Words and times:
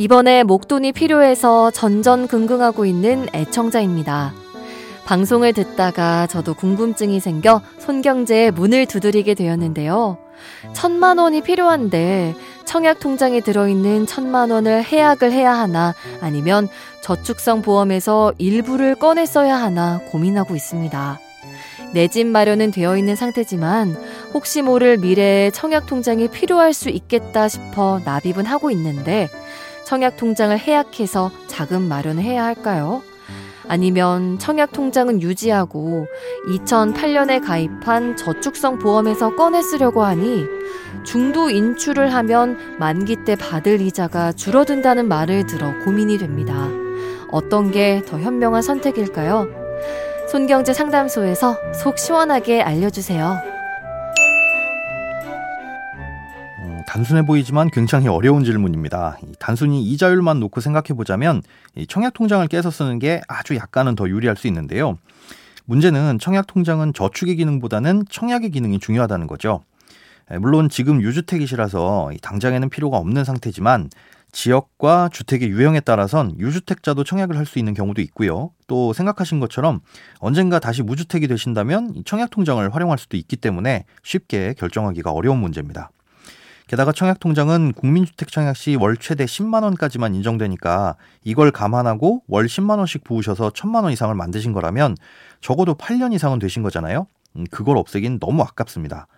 이번에 0.00 0.44
목돈이 0.44 0.92
필요해서 0.92 1.70
전전긍긍하고 1.72 2.86
있는 2.86 3.26
애청자입니다. 3.34 4.32
방송을 5.04 5.52
듣다가 5.52 6.26
저도 6.26 6.54
궁금증이 6.54 7.20
생겨 7.20 7.60
손경제에 7.76 8.50
문을 8.50 8.86
두드리게 8.86 9.34
되었는데요. 9.34 10.16
천만 10.72 11.18
원이 11.18 11.42
필요한데 11.42 12.34
청약 12.64 12.98
통장에 12.98 13.42
들어있는 13.42 14.06
천만 14.06 14.50
원을 14.50 14.82
해약을 14.84 15.32
해야 15.32 15.52
하나 15.52 15.92
아니면 16.22 16.66
저축성 17.02 17.60
보험에서 17.60 18.32
일부를 18.38 18.94
꺼내 18.94 19.26
써야 19.26 19.56
하나 19.56 20.00
고민하고 20.10 20.56
있습니다. 20.56 21.20
내 21.92 22.08
집 22.08 22.26
마련은 22.26 22.70
되어 22.70 22.96
있는 22.96 23.16
상태지만 23.16 23.96
혹시 24.32 24.62
모를 24.62 24.96
미래에 24.96 25.50
청약 25.50 25.84
통장이 25.86 26.28
필요할 26.28 26.72
수 26.72 26.88
있겠다 26.88 27.48
싶어 27.48 28.00
납입은 28.02 28.46
하고 28.46 28.70
있는데 28.70 29.28
청약 29.90 30.16
통장을 30.16 30.56
해약해서 30.56 31.32
자금 31.48 31.88
마련을 31.88 32.22
해야 32.22 32.44
할까요? 32.44 33.02
아니면 33.66 34.38
청약 34.38 34.70
통장은 34.70 35.20
유지하고 35.20 36.06
2008년에 36.46 37.44
가입한 37.44 38.16
저축성 38.16 38.78
보험에서 38.78 39.34
꺼내 39.34 39.60
쓰려고 39.62 40.04
하니 40.04 40.44
중도 41.02 41.50
인출을 41.50 42.14
하면 42.14 42.56
만기 42.78 43.24
때 43.24 43.34
받을 43.34 43.80
이자가 43.80 44.30
줄어든다는 44.30 45.08
말을 45.08 45.46
들어 45.46 45.76
고민이 45.80 46.18
됩니다. 46.18 46.68
어떤 47.32 47.72
게 47.72 48.00
더 48.06 48.20
현명한 48.20 48.62
선택일까요? 48.62 49.48
손경제 50.30 50.72
상담소에서 50.72 51.56
속 51.74 51.98
시원하게 51.98 52.62
알려주세요. 52.62 53.49
단순해 56.90 57.24
보이지만 57.24 57.70
굉장히 57.70 58.08
어려운 58.08 58.42
질문입니다. 58.42 59.16
단순히 59.38 59.80
이자율만 59.84 60.40
놓고 60.40 60.60
생각해 60.60 60.88
보자면 60.96 61.40
청약 61.86 62.14
통장을 62.14 62.44
깨서 62.48 62.72
쓰는 62.72 62.98
게 62.98 63.20
아주 63.28 63.54
약간은 63.54 63.94
더 63.94 64.08
유리할 64.08 64.36
수 64.36 64.48
있는데요. 64.48 64.98
문제는 65.66 66.18
청약 66.18 66.48
통장은 66.48 66.92
저축의 66.92 67.36
기능보다는 67.36 68.06
청약의 68.10 68.50
기능이 68.50 68.80
중요하다는 68.80 69.28
거죠. 69.28 69.62
물론 70.40 70.68
지금 70.68 71.00
유주택이시라서 71.00 72.10
당장에는 72.22 72.68
필요가 72.70 72.96
없는 72.96 73.22
상태지만 73.22 73.88
지역과 74.32 75.10
주택의 75.12 75.48
유형에 75.48 75.78
따라선 75.78 76.40
유주택자도 76.40 77.04
청약을 77.04 77.38
할 77.38 77.46
수 77.46 77.60
있는 77.60 77.72
경우도 77.72 78.02
있고요. 78.02 78.50
또 78.66 78.92
생각하신 78.92 79.38
것처럼 79.38 79.78
언젠가 80.18 80.58
다시 80.58 80.82
무주택이 80.82 81.28
되신다면 81.28 82.02
청약 82.04 82.30
통장을 82.30 82.68
활용할 82.74 82.98
수도 82.98 83.16
있기 83.16 83.36
때문에 83.36 83.84
쉽게 84.02 84.54
결정하기가 84.58 85.12
어려운 85.12 85.38
문제입니다. 85.38 85.92
게다가 86.70 86.92
청약통장은 86.92 87.72
국민주택 87.72 88.30
청약 88.30 88.56
시 88.56 88.76
월 88.76 88.96
최대 88.96 89.24
10만 89.24 89.64
원까지만 89.64 90.14
인정되니까 90.14 90.94
이걸 91.24 91.50
감안하고 91.50 92.22
월 92.28 92.46
10만 92.46 92.78
원씩 92.78 93.02
부으셔서 93.02 93.50
1000만 93.50 93.82
원 93.82 93.92
이상을 93.92 94.14
만드신 94.14 94.52
거라면 94.52 94.96
적어도 95.40 95.74
8년 95.74 96.12
이상은 96.12 96.38
되신 96.38 96.62
거잖아요. 96.62 97.08
음, 97.34 97.44
그걸 97.50 97.76
없애긴 97.76 98.20
너무 98.20 98.42
아깝습니다. 98.42 99.08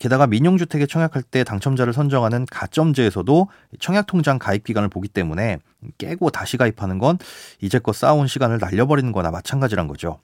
게다가 0.00 0.26
민영주택에 0.26 0.86
청약할 0.86 1.22
때 1.24 1.44
당첨자를 1.44 1.92
선정하는 1.92 2.46
가점제에서도 2.50 3.48
청약통장 3.80 4.38
가입 4.38 4.64
기간을 4.64 4.88
보기 4.88 5.08
때문에 5.08 5.58
깨고 5.98 6.30
다시 6.30 6.56
가입하는 6.56 6.98
건 6.98 7.18
이제껏 7.60 7.94
쌓아온 7.94 8.26
시간을 8.26 8.58
날려버리는 8.60 9.12
거나 9.12 9.30
마찬가지란 9.30 9.88
거죠. 9.88 10.20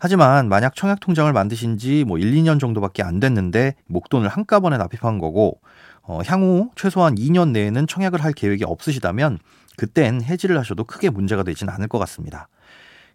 하지만 0.00 0.48
만약 0.48 0.74
청약 0.74 0.98
통장을 1.00 1.30
만드신 1.32 1.76
지 1.78 2.04
뭐 2.06 2.18
1, 2.18 2.32
2년 2.32 2.58
정도밖에 2.58 3.02
안 3.02 3.20
됐는데 3.20 3.74
목돈을 3.86 4.28
한꺼번에 4.28 4.78
납입한 4.78 5.18
거고 5.18 5.60
어, 6.02 6.20
향후 6.26 6.70
최소한 6.74 7.14
2년 7.14 7.50
내에는 7.50 7.86
청약을 7.86 8.24
할 8.24 8.32
계획이 8.32 8.64
없으시다면 8.64 9.38
그땐 9.76 10.22
해지를 10.22 10.58
하셔도 10.58 10.84
크게 10.84 11.10
문제가 11.10 11.42
되지는 11.42 11.72
않을 11.74 11.88
것 11.88 11.98
같습니다. 11.98 12.48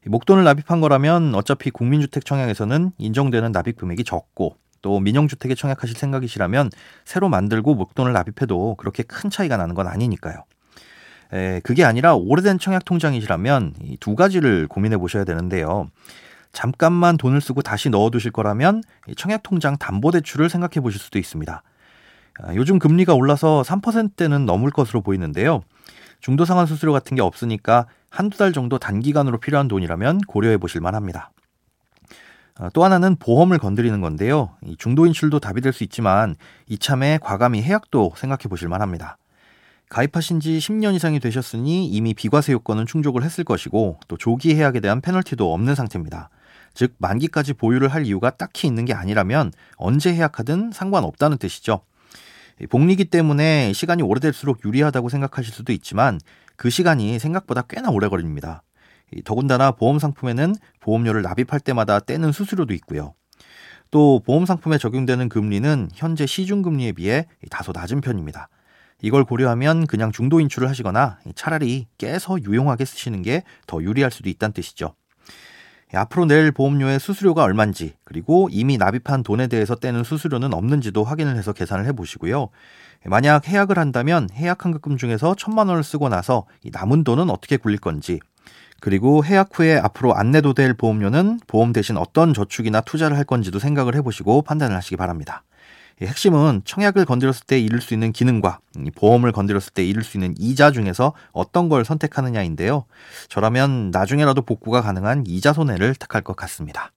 목돈을 0.06 0.44
납입한 0.44 0.82
거라면 0.82 1.34
어차피 1.34 1.72
국민주택 1.72 2.24
청약에서는 2.26 2.92
인정되는 3.00 3.52
납입 3.52 3.78
금액이 3.78 4.04
적고 4.04 4.56
또 4.84 5.00
민영주택에 5.00 5.56
청약하실 5.56 5.98
생각이시라면 5.98 6.70
새로 7.04 7.28
만들고 7.28 7.74
목돈을 7.74 8.14
납입해도 8.14 8.76
그렇게 8.76 9.02
큰 9.02 9.32
차이가 9.32 9.58
나는 9.58 9.74
건 9.74 9.88
아니니까요. 9.88 10.44
에, 11.34 11.60
그게 11.64 11.84
아니라 11.84 12.14
오래된 12.16 12.60
청약 12.60 12.86
통장이시라면 12.86 13.74
이 13.82 13.98
두 14.00 14.16
가지를 14.16 14.68
고민해 14.68 14.98
보셔야 14.98 15.24
되는데요. 15.24 15.90
잠깐만 16.56 17.18
돈을 17.18 17.42
쓰고 17.42 17.62
다시 17.62 17.90
넣어두실 17.90 18.32
거라면 18.32 18.82
청약통장 19.18 19.78
담보대출을 19.78 20.50
생각해 20.50 20.82
보실 20.82 21.00
수도 21.02 21.20
있습니다. 21.20 21.62
아, 22.44 22.56
요즘 22.56 22.80
금리가 22.80 23.14
올라서 23.14 23.62
3%대는 23.64 24.46
넘을 24.46 24.72
것으로 24.72 25.02
보이는데요. 25.02 25.62
중도상환 26.22 26.66
수수료 26.66 26.94
같은 26.94 27.16
게 27.16 27.22
없으니까 27.22 27.88
한두 28.10 28.38
달 28.38 28.54
정도 28.54 28.80
단기간으로 28.80 29.38
필요한 29.38 29.68
돈이라면 29.68 30.22
고려해 30.22 30.58
보실 30.58 30.80
만합니다. 30.80 31.32
아, 32.58 32.70
또 32.74 32.86
하나는 32.86 33.18
보험을 33.18 33.58
건드리는 33.60 34.00
건데요. 34.00 34.56
중도 34.78 35.06
인출도 35.06 35.42
답이 35.42 35.60
될 35.60 35.74
수 35.74 35.84
있지만 35.84 36.36
이참에 36.68 37.20
과감히 37.22 37.62
해약도 37.62 38.14
생각해 38.16 38.44
보실 38.50 38.70
만합니다. 38.70 39.18
가입하신 39.90 40.40
지 40.40 40.58
10년 40.58 40.96
이상이 40.96 41.20
되셨으니 41.20 41.88
이미 41.88 42.14
비과세 42.14 42.54
요건은 42.54 42.86
충족을 42.86 43.24
했을 43.24 43.44
것이고 43.44 44.00
또 44.08 44.18
조기 44.18 44.56
해약에 44.56 44.80
대한 44.80 45.02
페널티도 45.02 45.54
없는 45.54 45.76
상태입니다. 45.76 46.30
즉 46.76 46.94
만기까지 47.00 47.54
보유를 47.54 47.88
할 47.88 48.06
이유가 48.06 48.30
딱히 48.30 48.68
있는 48.68 48.86
게 48.86 48.94
아니라면 48.94 49.52
언제 49.78 50.14
해약하든 50.14 50.72
상관없다는 50.72 51.38
뜻이죠. 51.38 51.82
복리기 52.70 53.06
때문에 53.06 53.74
시간이 53.74 54.04
오래될수록 54.04 54.64
유리하다고 54.64 55.10
생각하실 55.10 55.54
수도 55.54 55.74
있지만 55.74 56.20
그 56.56 56.70
시간이 56.70 57.18
생각보다 57.20 57.64
꽤나 57.64 57.90
오래 57.90 58.08
걸립니다. 58.08 58.62
더군다나 59.24 59.72
보험 59.72 60.00
상품에는 60.00 60.56
보험료를 60.82 61.22
납입할 61.22 61.60
때마다 61.60 62.00
떼는 62.00 62.32
수수료도 62.32 62.74
있고요. 62.76 63.14
또 63.92 64.22
보험 64.26 64.46
상품에 64.46 64.78
적용되는 64.78 65.30
금리는 65.30 65.90
현재 65.94 66.26
시중 66.26 66.62
금리에 66.62 66.92
비해 66.92 67.28
다소 67.50 67.72
낮은 67.74 68.02
편입니다. 68.02 68.50
이걸 69.02 69.24
고려하면 69.26 69.88
그냥 69.88 70.12
중도 70.12 70.40
인출을 70.40 70.70
하시거나 70.70 71.20
차라리 71.36 71.88
깨서 71.98 72.42
유용하게 72.42 72.86
쓰시는 72.86 73.22
게 73.22 73.44
더 73.68 73.82
유리할 73.84 74.12
수도 74.12 74.30
있다는 74.30 74.54
뜻이죠. 74.54 74.96
앞으로 75.96 76.26
낼 76.26 76.52
보험료의 76.52 77.00
수수료가 77.00 77.44
얼마인지 77.44 77.94
그리고 78.04 78.50
이미 78.52 78.78
납입한 78.78 79.24
돈에 79.24 79.48
대해서 79.48 79.76
떼는 79.76 80.04
수수료는 80.04 80.54
없는지도 80.54 81.04
확인을 81.04 81.38
해서 81.38 81.54
계산을 81.54 81.86
해보시고요. 81.88 82.50
만약 83.06 83.48
해약을 83.48 83.78
한다면 83.78 84.30
해약 84.34 84.66
환급금 84.66 84.98
중에서 84.98 85.36
천만 85.38 85.68
원을 85.68 85.84
쓰고 85.84 86.10
나서 86.10 86.46
남은 86.64 87.04
돈은 87.04 87.30
어떻게 87.30 87.58
굴릴 87.58 87.80
건지 87.80 88.20
그리고 88.80 89.24
해약 89.24 89.50
후에 89.54 89.78
앞으로 89.78 90.16
안 90.16 90.32
내도 90.32 90.54
될 90.54 90.74
보험료는 90.74 91.40
보험 91.48 91.74
대신 91.74 91.98
어떤 91.98 92.34
저축이나 92.34 92.82
투자를 92.82 93.18
할 93.18 93.24
건지도 93.24 93.60
생각을 93.60 93.96
해보시고 93.96 94.42
판단을 94.42 94.76
하시기 94.76 94.98
바랍니다. 94.98 95.44
핵심은 96.02 96.62
청약을 96.66 97.06
건드렸을 97.06 97.46
때 97.46 97.60
잃을 97.60 97.82
수 97.82 97.94
있는 97.94 98.12
기능과 98.12 98.60
보험을 98.96 99.32
건드렸을 99.32 99.74
때 99.74 99.86
잃을 99.86 100.04
수 100.04 100.18
있는 100.18 100.36
이자 100.38 100.72
중에서 100.72 101.14
어떤 101.32 101.70
걸 101.70 101.86
선택하느냐인데요. 101.86 102.86
저라면 103.30 103.92
나중에라도 103.92 104.42
복구가 104.42 104.82
가능한 104.82 105.24
이자 105.28 105.54
손해를 105.54 105.96
택할 105.96 106.22
것 106.22 106.36
같습니다. 106.36 106.92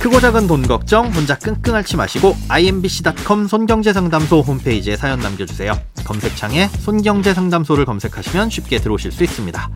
크고 0.00 0.20
작은 0.20 0.46
돈 0.46 0.62
걱정 0.62 1.10
혼자 1.12 1.36
끙끙 1.36 1.74
앓지 1.74 1.96
마시고 1.96 2.36
imbc.com 2.48 3.48
손경제상담소 3.48 4.40
홈페이지에 4.40 4.96
사연 4.96 5.18
남겨주세요. 5.18 5.72
검색창에 6.04 6.68
손경제상담소를 6.68 7.84
검색하시면 7.84 8.50
쉽게 8.50 8.78
들어오실 8.78 9.10
수 9.10 9.24
있습니다. 9.24 9.70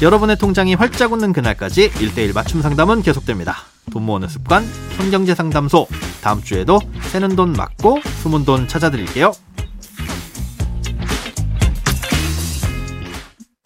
여러분의 0.00 0.36
통장이 0.36 0.74
활짝 0.74 1.12
웃는 1.12 1.32
그날까지 1.32 1.90
1대1 1.90 2.34
맞춤 2.34 2.62
상담은 2.62 3.02
계속됩니다. 3.02 3.56
돈 3.90 4.04
모으는 4.04 4.28
습관 4.28 4.64
손경제 4.96 5.34
상담소 5.34 5.86
다음 6.22 6.42
주에도 6.42 6.80
새는 7.10 7.36
돈 7.36 7.52
맞고 7.52 8.00
숨은 8.22 8.44
돈 8.44 8.68
찾아드릴게요. 8.68 9.32